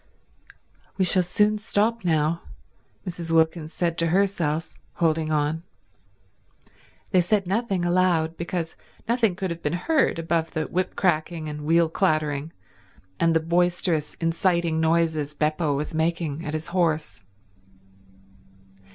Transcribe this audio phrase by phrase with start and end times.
[0.97, 2.41] "We shall soon stop now,"
[3.05, 3.31] Mrs.
[3.31, 5.61] Wilkins said to herself, holding on.
[7.11, 8.75] They said nothing aloud, because
[9.07, 12.51] nothing would have been heard above the whip cracking and the wheel clattering
[13.19, 17.21] and the boisterous inciting noises Beppo was making at his horse.